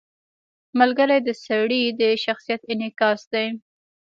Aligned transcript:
•ملګری 0.79 1.17
د 1.23 1.29
سړي 1.45 1.83
د 1.99 2.01
شخصیت 2.23 2.61
انعکاس 2.71 3.21
دی. 3.33 3.47